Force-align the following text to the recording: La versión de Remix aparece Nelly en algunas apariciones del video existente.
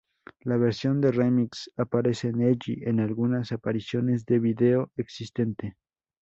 La 0.45 0.57
versión 0.57 0.99
de 0.99 1.11
Remix 1.11 1.69
aparece 1.77 2.33
Nelly 2.33 2.81
en 2.87 3.01
algunas 3.01 3.51
apariciones 3.51 4.25
del 4.25 4.39
video 4.39 4.91
existente. 4.97 5.77